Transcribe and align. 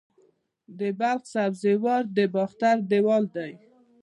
د 0.79 0.81
بلخ 0.99 1.21
سبزې 1.33 1.73
وار 1.83 2.03
د 2.17 2.19
باختر 2.33 2.75
دیوال 2.91 3.23
دی 3.35 3.51